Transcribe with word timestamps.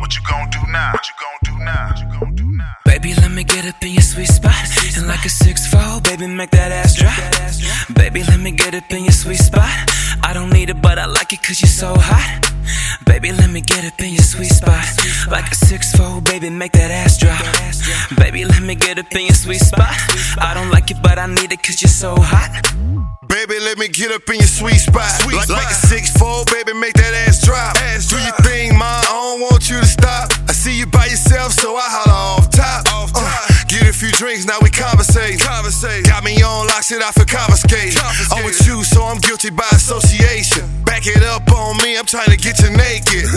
What 0.00 0.16
you 0.16 0.22
gon' 0.28 0.48
do 0.50 0.60
now? 0.72 0.92
What 0.92 1.06
you 1.06 1.14
gon' 1.20 2.34
do 2.34 2.50
now? 2.52 2.74
Baby, 2.86 3.14
let 3.14 3.30
me 3.30 3.44
get 3.44 3.66
up 3.66 3.82
in 3.82 3.92
your 3.92 4.02
sweet 4.02 4.28
spot. 4.28 4.54
And 4.96 5.06
like 5.06 5.24
a 5.24 5.28
six 5.28 5.66
four, 5.66 6.00
baby, 6.00 6.26
make 6.26 6.50
that 6.52 6.72
ass 6.72 6.94
drop. 6.94 7.16
Baby, 7.94 8.22
let 8.24 8.40
me 8.40 8.52
get 8.52 8.74
up 8.74 8.90
in 8.90 9.04
your 9.04 9.12
sweet 9.12 9.36
spot. 9.36 9.68
I 10.22 10.32
don't 10.32 10.50
need 10.50 10.70
it, 10.70 10.80
but 10.80 10.98
I 10.98 11.06
like 11.06 11.32
it 11.32 11.42
cause 11.42 11.60
you're 11.60 11.68
so 11.68 11.94
hot. 11.94 12.48
Baby, 13.04 13.32
let 13.32 13.50
me 13.50 13.60
get 13.60 13.84
up 13.84 14.00
in 14.00 14.14
your 14.14 14.22
sweet 14.22 14.52
spot. 14.52 14.84
Like 15.30 15.50
a 15.50 15.54
six 15.54 15.94
four, 15.94 16.22
baby, 16.22 16.48
make 16.50 16.72
that 16.72 16.90
ass 16.90 17.18
drop. 17.18 17.42
Baby, 18.16 18.44
let 18.44 18.62
me 18.62 18.74
get 18.74 18.98
up 18.98 19.12
in 19.12 19.26
your 19.26 19.34
sweet 19.34 19.60
spot. 19.60 19.94
I 20.38 20.54
don't 20.54 20.70
like 20.70 20.90
it, 20.90 20.98
but 21.02 21.18
I 21.18 21.26
need 21.26 21.52
it 21.52 21.62
cause 21.62 21.82
you're 21.82 21.90
so 21.90 22.14
hot. 22.16 22.72
Let 23.62 23.78
me 23.78 23.86
get 23.86 24.10
up 24.10 24.28
in 24.28 24.42
your 24.42 24.50
sweet 24.50 24.82
spot. 24.82 25.06
like, 25.30 25.48
like 25.48 25.70
a 25.70 25.78
six 25.86 26.10
four, 26.18 26.42
baby, 26.50 26.74
make 26.74 26.94
that 26.94 27.14
ass 27.14 27.46
drop. 27.46 27.78
Ass 27.78 28.10
Do 28.10 28.18
your 28.18 28.34
thing, 28.42 28.76
ma. 28.76 28.84
I 28.84 29.06
don't 29.06 29.40
want 29.40 29.70
you 29.70 29.78
to 29.78 29.86
stop. 29.86 30.34
I 30.50 30.52
see 30.52 30.76
you 30.76 30.86
by 30.86 31.06
yourself, 31.06 31.52
so 31.52 31.76
I 31.76 31.86
holler 31.86 32.42
off 32.42 32.50
top. 32.50 32.90
Off 32.90 33.12
top. 33.14 33.22
Uh, 33.22 33.46
get 33.68 33.86
a 33.86 33.92
few 33.94 34.10
drinks, 34.18 34.46
now 34.46 34.58
we 34.60 34.68
conversate. 34.68 35.38
Conversate. 35.38 36.04
Got 36.04 36.24
me 36.24 36.42
on 36.42 36.66
lock, 36.66 36.82
shit 36.82 37.02
I 37.02 37.12
feel 37.12 37.24
confiscated. 37.24 37.94
I'm 38.34 38.44
with 38.44 38.58
you, 38.66 38.82
so 38.82 39.04
I'm 39.04 39.18
guilty 39.22 39.50
by 39.50 39.68
association. 39.70 40.66
Back 40.82 41.06
it 41.06 41.22
up 41.22 41.46
on 41.54 41.78
me, 41.86 41.96
I'm 41.96 42.06
trying 42.06 42.34
to 42.34 42.36
get 42.36 42.58
you 42.58 42.70
naked. 42.74 43.30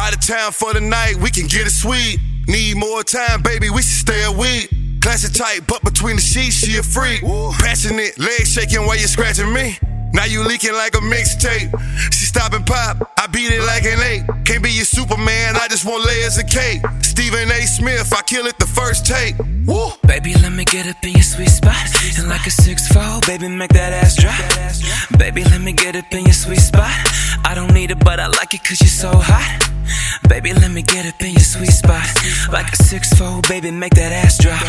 Out 0.00 0.16
of 0.16 0.24
town 0.24 0.52
for 0.52 0.72
the 0.72 0.80
night, 0.80 1.20
we 1.20 1.30
can 1.30 1.46
get 1.46 1.68
it 1.68 1.76
sweet. 1.76 2.18
Need 2.48 2.78
more 2.78 3.04
time, 3.04 3.42
baby, 3.42 3.68
we 3.68 3.82
should 3.84 4.00
stay 4.08 4.24
a 4.24 4.32
week. 4.32 4.81
Classic 5.02 5.32
tight, 5.32 5.66
but 5.66 5.82
between 5.82 6.14
the 6.14 6.22
sheets, 6.22 6.54
she 6.64 6.78
a 6.78 6.82
freak. 6.82 7.22
Passionate, 7.58 8.16
legs 8.18 8.52
shaking 8.52 8.86
while 8.86 8.96
you 8.96 9.08
scratching 9.08 9.52
me. 9.52 9.76
Now 10.14 10.26
you 10.26 10.46
leaking 10.46 10.74
like 10.74 10.94
a 10.94 11.02
mixtape. 11.02 11.74
She 12.12 12.24
stop 12.26 12.52
and 12.52 12.64
pop, 12.64 13.12
I 13.18 13.26
beat 13.26 13.50
it 13.50 13.62
like 13.62 13.82
an 13.84 13.98
eight. 14.00 14.22
Can't 14.44 14.62
be 14.62 14.70
your 14.70 14.84
Superman, 14.84 15.56
I 15.56 15.66
just 15.68 15.84
want 15.84 16.06
layers 16.06 16.38
of 16.38 16.46
cake. 16.46 16.82
Stephen 17.00 17.50
A. 17.50 17.66
Smith, 17.66 18.14
I 18.14 18.22
kill 18.22 18.46
it 18.46 18.56
the 18.58 18.66
first 18.66 19.04
take. 19.04 19.36
Woo. 19.66 19.90
Baby, 20.06 20.34
let 20.34 20.52
me 20.52 20.64
get 20.64 20.86
up 20.86 21.02
in 21.02 21.14
your 21.14 21.22
sweet 21.22 21.48
spot. 21.48 21.82
And 22.16 22.28
like 22.28 22.46
a 22.46 22.50
six 22.50 22.86
four, 22.86 23.20
baby, 23.26 23.48
make 23.48 23.72
that 23.72 23.92
ass 23.92 24.14
drop. 24.14 25.18
Baby, 25.18 25.42
let 25.44 25.60
me 25.62 25.72
get 25.72 25.96
up 25.96 26.12
in 26.12 26.26
your 26.26 26.34
sweet 26.34 26.60
spot. 26.60 26.94
I 27.44 27.54
don't 27.56 27.74
need 27.74 27.90
it, 27.90 27.98
but 28.04 28.20
I 28.20 28.28
like 28.28 28.54
it 28.54 28.62
cause 28.62 28.80
you're 28.80 28.88
so 28.88 29.10
hot. 29.10 29.71
Baby, 30.28 30.52
let 30.52 30.70
me 30.70 30.82
get 30.82 31.06
up 31.06 31.20
in 31.20 31.32
your 31.32 31.40
sweet 31.40 31.72
spot. 31.72 32.06
Like 32.50 32.72
a 32.72 32.76
six 32.76 33.12
four, 33.14 33.40
baby, 33.48 33.70
make 33.70 33.94
that 33.94 34.12
ass 34.12 34.38
drop. 34.38 34.60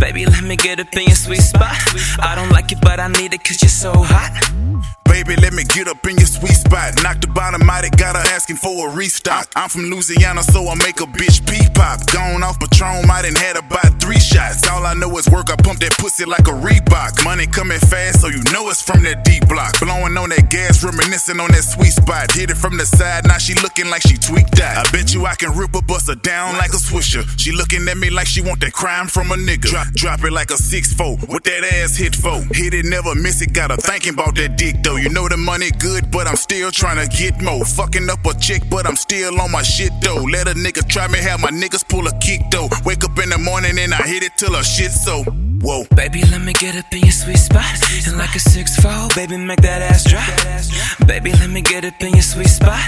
Baby, 0.00 0.26
let 0.26 0.42
me 0.42 0.56
get 0.56 0.80
up 0.80 0.92
in 0.94 1.06
your 1.06 1.16
sweet 1.16 1.42
spot. 1.42 1.76
I 2.18 2.34
don't 2.34 2.50
like 2.50 2.72
it, 2.72 2.80
but 2.80 3.00
I 3.00 3.08
need 3.08 3.34
it 3.34 3.44
cause 3.44 3.62
you're 3.62 3.68
so 3.68 3.92
hot. 3.94 5.01
Baby, 5.12 5.36
let 5.36 5.52
me 5.52 5.62
get 5.64 5.88
up 5.88 6.00
in 6.08 6.16
your 6.16 6.26
sweet 6.26 6.56
spot. 6.56 6.96
Knock 7.02 7.20
the 7.20 7.26
bottom 7.26 7.68
out, 7.68 7.84
it 7.84 7.94
got 7.98 8.16
her 8.16 8.24
asking 8.32 8.56
for 8.56 8.88
a 8.88 8.96
restock. 8.96 9.46
I'm 9.54 9.68
from 9.68 9.92
Louisiana, 9.92 10.42
so 10.42 10.66
I 10.66 10.74
make 10.76 11.04
a 11.04 11.06
bitch 11.06 11.44
pee 11.44 11.68
pop. 11.74 12.00
Gone 12.08 12.42
off 12.42 12.58
Patron, 12.58 13.04
I 13.04 13.20
done 13.20 13.36
had 13.36 13.60
about 13.60 14.00
three 14.00 14.18
shots. 14.18 14.66
All 14.72 14.86
I 14.86 14.94
know 14.94 15.12
is 15.18 15.28
work, 15.28 15.52
I 15.52 15.56
pump 15.56 15.80
that 15.80 15.92
pussy 16.00 16.24
like 16.24 16.48
a 16.48 16.56
Reebok. 16.56 17.22
Money 17.24 17.46
coming 17.46 17.78
fast, 17.78 18.22
so 18.22 18.28
you 18.28 18.40
know 18.56 18.70
it's 18.72 18.80
from 18.80 19.04
that 19.04 19.22
D 19.22 19.38
block. 19.44 19.78
Blowing 19.80 20.16
on 20.16 20.30
that 20.30 20.48
gas, 20.48 20.82
reminiscing 20.82 21.38
on 21.40 21.52
that 21.52 21.64
sweet 21.68 21.92
spot. 21.92 22.32
Hit 22.32 22.48
it 22.48 22.56
from 22.56 22.78
the 22.78 22.86
side, 22.86 23.28
now 23.28 23.36
she 23.36 23.52
looking 23.60 23.90
like 23.90 24.00
she 24.00 24.16
tweaked 24.16 24.60
out. 24.64 24.88
I 24.88 24.90
bet 24.96 25.12
you 25.12 25.26
I 25.26 25.34
can 25.34 25.52
rip 25.52 25.76
a 25.76 25.82
buster 25.82 26.14
down 26.14 26.56
like 26.56 26.72
a 26.72 26.80
swisher. 26.80 27.28
She 27.36 27.52
looking 27.52 27.86
at 27.86 27.98
me 27.98 28.08
like 28.08 28.26
she 28.26 28.40
want 28.40 28.60
that 28.64 28.72
crime 28.72 29.08
from 29.08 29.30
a 29.30 29.36
nigga. 29.36 29.68
Drop, 29.68 29.88
drop 29.92 30.24
it 30.24 30.32
like 30.32 30.50
a 30.50 30.56
6-4, 30.56 31.28
with 31.28 31.44
that 31.44 31.68
ass 31.68 32.00
hit 32.00 32.16
for. 32.16 32.40
Hit 32.56 32.72
it, 32.72 32.86
never 32.86 33.14
miss 33.14 33.42
it, 33.42 33.52
got 33.52 33.70
her 33.70 33.76
thinking 33.76 34.14
about 34.14 34.36
that 34.36 34.56
dick 34.56 34.76
though. 34.82 35.01
You 35.02 35.08
know 35.08 35.26
the 35.28 35.36
money 35.36 35.72
good, 35.72 36.12
but 36.12 36.28
I'm 36.28 36.36
still 36.36 36.70
trying 36.70 36.96
to 37.02 37.08
get 37.10 37.42
more. 37.42 37.64
Fucking 37.64 38.08
up 38.08 38.24
a 38.24 38.38
chick, 38.38 38.62
but 38.70 38.86
I'm 38.86 38.94
still 38.94 39.40
on 39.40 39.50
my 39.50 39.62
shit 39.62 39.90
though. 40.00 40.22
Let 40.22 40.46
a 40.46 40.54
nigga 40.54 40.88
try 40.88 41.08
me, 41.08 41.18
have 41.18 41.40
my 41.40 41.50
niggas 41.50 41.82
pull 41.88 42.06
a 42.06 42.16
kick 42.20 42.42
though. 42.52 42.68
Wake 42.84 43.02
up 43.02 43.18
in 43.18 43.30
the 43.30 43.38
morning 43.38 43.80
and 43.80 43.92
I 43.92 44.06
hit 44.06 44.22
it 44.22 44.36
till 44.36 44.54
her 44.54 44.62
shit 44.62 44.92
so. 44.92 45.24
Whoa. 45.24 45.86
Baby, 45.96 46.22
let 46.30 46.42
me 46.42 46.52
get 46.52 46.76
up 46.76 46.84
in 46.92 47.00
your 47.00 47.10
sweet 47.10 47.38
spot. 47.38 47.66
And 48.06 48.16
like 48.16 48.36
a 48.36 48.38
six 48.38 48.76
four, 48.76 49.08
baby, 49.16 49.38
make 49.38 49.60
that 49.62 49.82
ass 49.82 50.04
drop. 50.04 51.08
Baby, 51.08 51.32
let 51.32 51.50
me 51.50 51.62
get 51.62 51.84
up 51.84 52.00
in 52.00 52.12
your 52.12 52.22
sweet 52.22 52.46
spot. 52.46 52.78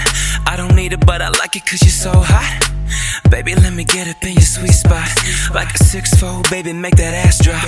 I 0.47 0.55
don't 0.55 0.73
need 0.73 0.93
it, 0.93 1.05
but 1.05 1.21
I 1.21 1.27
like 1.27 1.57
it 1.57 1.65
cause 1.65 1.81
you're 1.81 1.91
so 1.91 2.13
hot. 2.13 2.74
Baby, 3.29 3.55
let 3.55 3.73
me 3.73 3.83
get 3.83 4.07
up 4.07 4.23
in 4.23 4.33
your 4.33 4.41
sweet 4.41 4.73
spot. 4.73 5.07
Like 5.53 5.73
a 5.73 5.83
six 5.83 6.13
four, 6.19 6.41
baby, 6.49 6.73
make 6.73 6.95
that 6.95 7.13
ass 7.13 7.39
drop. 7.43 7.61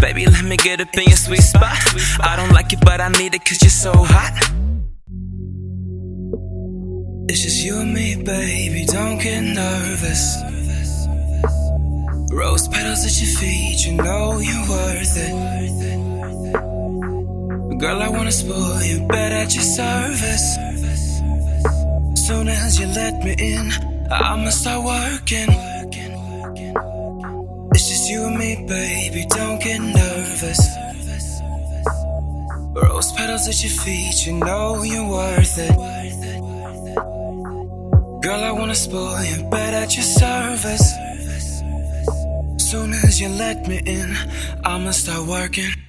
Baby, 0.00 0.26
let 0.26 0.44
me 0.44 0.56
get 0.56 0.80
up 0.80 0.94
in 0.94 1.04
your 1.04 1.16
sweet 1.16 1.42
spot. 1.42 1.76
I 2.20 2.36
don't 2.36 2.52
like 2.52 2.72
it, 2.72 2.80
but 2.80 3.00
I 3.00 3.08
need 3.08 3.34
it 3.34 3.44
cause 3.44 3.60
you're 3.62 3.70
so 3.70 3.92
hot. 3.94 4.34
It's 7.28 7.42
just 7.42 7.64
you 7.64 7.78
and 7.78 7.92
me, 7.92 8.16
baby, 8.22 8.84
don't 8.84 9.18
get 9.18 9.40
nervous. 9.42 10.36
Rose 12.30 12.68
petals 12.68 13.04
at 13.06 13.20
your 13.20 13.38
feet, 13.38 13.86
you 13.86 13.92
know 13.94 14.38
you're 14.38 14.68
worth 14.68 15.16
it. 15.16 16.64
Girl, 17.80 18.02
I 18.02 18.08
wanna 18.08 18.32
spoil 18.32 18.82
you, 18.82 19.06
bet 19.08 19.32
at 19.32 19.54
your 19.54 19.64
service. 19.64 20.56
Soon 22.26 22.48
as 22.48 22.78
you 22.78 22.86
let 22.86 23.22
me 23.22 23.34
in, 23.38 23.93
I'ma 24.10 24.50
start 24.50 24.84
working. 24.84 25.48
It's 27.74 27.88
just 27.88 28.10
you 28.10 28.24
and 28.24 28.38
me, 28.38 28.64
baby, 28.68 29.26
don't 29.28 29.60
get 29.60 29.80
nervous. 29.80 30.60
Rose 32.74 33.12
petals 33.12 33.48
at 33.48 33.62
your 33.62 33.72
feet, 33.72 34.26
you 34.26 34.34
know 34.34 34.82
you're 34.82 35.08
worth 35.08 35.58
it. 35.58 35.76
Girl, 38.22 38.44
I 38.44 38.52
wanna 38.52 38.74
spoil 38.74 39.22
you, 39.24 39.44
bet 39.50 39.74
at 39.74 39.94
your 39.96 40.04
service. 40.04 40.94
Soon 42.58 42.92
as 42.92 43.20
you 43.20 43.28
let 43.28 43.66
me 43.66 43.80
in, 43.86 44.16
I'ma 44.64 44.90
start 44.90 45.26
working. 45.26 45.83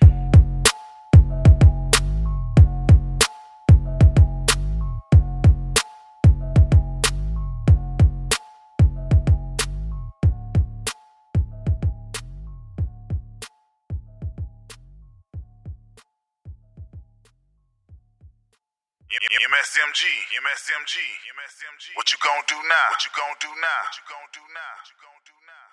MSMG, 19.05 20.01
MSMG, 20.41 20.95
MSMG. 21.29 21.85
What 21.93 22.09
you 22.09 22.17
gon' 22.25 22.41
do 22.49 22.57
now? 22.66 22.89
What 22.89 23.05
you 23.05 23.13
gon' 23.13 23.38
do 23.38 23.53
now? 23.53 23.81
What 23.85 23.95
you 24.01 24.05
gon' 24.09 24.29
do 24.33 24.41
now? 24.49 24.73
What 24.81 24.89
you 24.89 24.97
gon' 24.97 25.21
do 25.29 25.38
now? 25.45 25.66